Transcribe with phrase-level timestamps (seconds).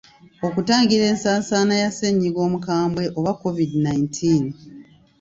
[0.47, 4.43] Okutangira ensaasaana ya ssennyiga omukambwe oba Kovidi nineteen.